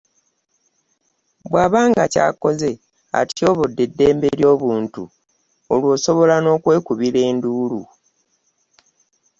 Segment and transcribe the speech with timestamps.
[1.47, 2.71] Bwaba nga kyakoze
[3.19, 5.01] atyobodde n’eddembe ly’obuntu
[5.73, 7.81] olw’osobola n’okwekubira enduulu.